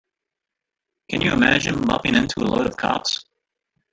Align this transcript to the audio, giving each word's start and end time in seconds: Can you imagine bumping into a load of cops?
Can 1.09 1.21
you 1.21 1.31
imagine 1.31 1.79
bumping 1.85 2.15
into 2.15 2.39
a 2.39 2.49
load 2.49 2.65
of 2.65 2.75
cops? 2.75 3.23